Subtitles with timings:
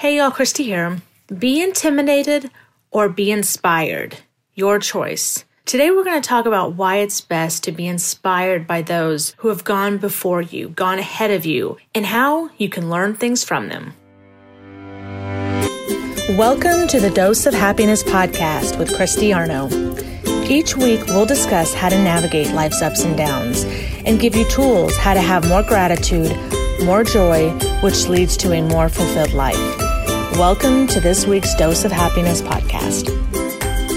[0.00, 1.02] Hey y'all, Christy here.
[1.38, 2.50] Be intimidated
[2.90, 4.16] or be inspired.
[4.54, 5.44] Your choice.
[5.66, 9.48] Today we're going to talk about why it's best to be inspired by those who
[9.48, 13.68] have gone before you, gone ahead of you, and how you can learn things from
[13.68, 13.92] them.
[16.38, 19.68] Welcome to the Dose of Happiness podcast with Christy Arno.
[20.48, 23.64] Each week we'll discuss how to navigate life's ups and downs
[24.06, 26.34] and give you tools how to have more gratitude,
[26.84, 27.50] more joy,
[27.82, 29.79] which leads to a more fulfilled life.
[30.38, 33.10] Welcome to this week's Dose of Happiness podcast.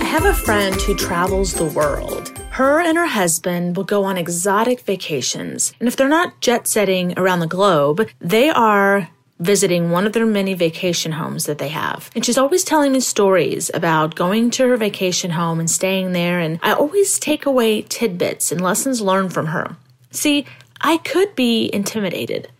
[0.00, 2.36] I have a friend who travels the world.
[2.50, 5.72] Her and her husband will go on exotic vacations.
[5.78, 10.26] And if they're not jet setting around the globe, they are visiting one of their
[10.26, 12.10] many vacation homes that they have.
[12.14, 16.40] And she's always telling me stories about going to her vacation home and staying there.
[16.40, 19.76] And I always take away tidbits and lessons learned from her.
[20.10, 20.46] See,
[20.80, 22.50] I could be intimidated.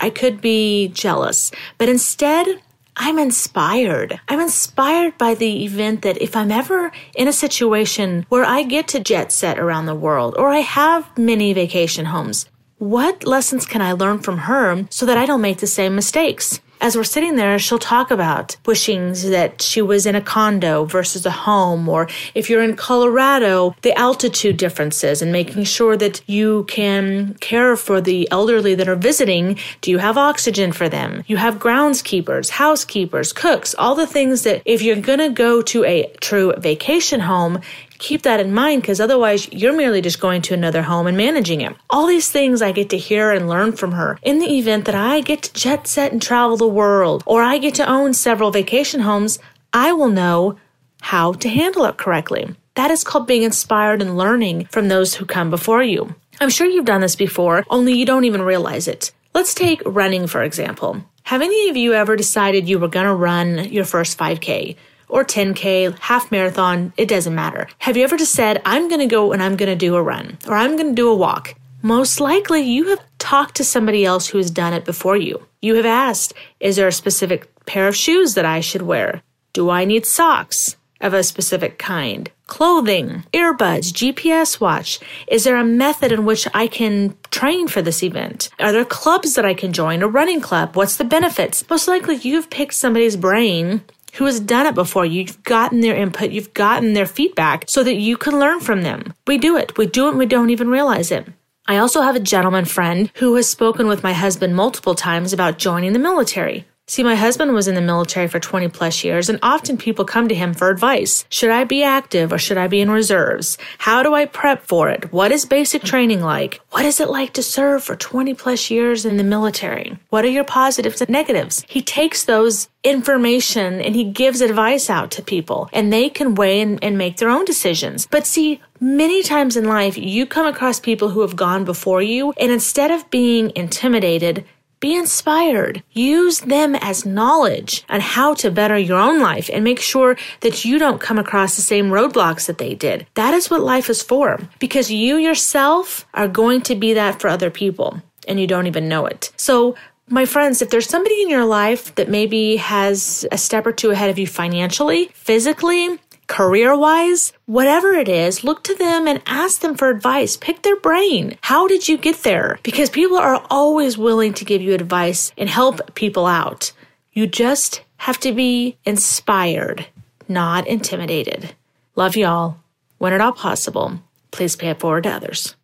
[0.00, 2.62] I could be jealous, but instead,
[3.00, 4.20] I'm inspired.
[4.28, 8.88] I'm inspired by the event that if I'm ever in a situation where I get
[8.88, 12.46] to jet set around the world or I have many vacation homes,
[12.78, 16.60] what lessons can I learn from her so that I don't make the same mistakes?
[16.80, 21.26] As we're sitting there, she'll talk about wishing that she was in a condo versus
[21.26, 26.64] a home, or if you're in Colorado, the altitude differences and making sure that you
[26.64, 29.58] can care for the elderly that are visiting.
[29.80, 31.24] Do you have oxygen for them?
[31.26, 35.84] You have groundskeepers, housekeepers, cooks, all the things that if you're going to go to
[35.84, 37.60] a true vacation home,
[37.98, 41.60] keep that in mind because otherwise you're merely just going to another home and managing
[41.60, 41.74] it.
[41.90, 44.94] All these things I get to hear and learn from her in the event that
[44.94, 48.50] I get to jet set and travel the world or I get to own several
[48.50, 49.38] vacation homes,
[49.72, 50.58] I will know
[51.00, 52.54] how to handle it correctly.
[52.74, 56.14] That is called being inspired and learning from those who come before you.
[56.40, 59.10] I'm sure you've done this before, only you don't even realize it.
[59.34, 61.04] Let's take running, for example.
[61.24, 64.76] Have any of you ever decided you were going to run your first 5K?
[65.08, 67.68] Or 10K, half marathon, it doesn't matter.
[67.78, 70.02] Have you ever just said, I'm going to go and I'm going to do a
[70.02, 71.54] run or I'm going to do a walk?
[71.82, 75.46] Most likely you have talked to somebody else who has done it before you.
[75.62, 79.22] You have asked, is there a specific pair of shoes that I should wear?
[79.52, 82.30] Do I need socks of a specific kind?
[82.48, 84.98] Clothing, earbuds, GPS watch.
[85.28, 88.48] Is there a method in which I can train for this event?
[88.58, 90.02] Are there clubs that I can join?
[90.02, 90.74] A running club?
[90.74, 91.68] What's the benefits?
[91.68, 93.82] Most likely you've picked somebody's brain
[94.18, 95.06] who has done it before.
[95.06, 99.14] You've gotten their input, you've gotten their feedback so that you can learn from them.
[99.26, 99.78] We do it.
[99.78, 101.26] We do it and we don't even realize it.
[101.66, 105.58] I also have a gentleman friend who has spoken with my husband multiple times about
[105.58, 106.66] joining the military.
[106.90, 110.26] See, my husband was in the military for 20 plus years, and often people come
[110.28, 111.26] to him for advice.
[111.28, 113.58] Should I be active or should I be in reserves?
[113.76, 115.12] How do I prep for it?
[115.12, 116.62] What is basic training like?
[116.70, 119.98] What is it like to serve for 20 plus years in the military?
[120.08, 121.62] What are your positives and negatives?
[121.68, 126.62] He takes those information and he gives advice out to people, and they can weigh
[126.62, 128.08] and, and make their own decisions.
[128.10, 132.32] But see, Many times in life, you come across people who have gone before you,
[132.38, 134.44] and instead of being intimidated,
[134.80, 135.82] be inspired.
[135.92, 140.64] Use them as knowledge on how to better your own life and make sure that
[140.64, 143.06] you don't come across the same roadblocks that they did.
[143.14, 147.28] That is what life is for because you yourself are going to be that for
[147.28, 149.32] other people and you don't even know it.
[149.36, 149.74] So
[150.10, 153.90] my friends, if there's somebody in your life that maybe has a step or two
[153.90, 159.60] ahead of you financially, physically, career wise, whatever it is, look to them and ask
[159.60, 160.36] them for advice.
[160.36, 161.36] Pick their brain.
[161.40, 162.60] How did you get there?
[162.62, 166.72] Because people are always willing to give you advice and help people out.
[167.12, 169.86] You just have to be inspired,
[170.28, 171.54] not intimidated.
[171.96, 172.58] Love y'all.
[172.98, 174.00] When at all possible,
[174.30, 175.56] please pay it forward to others.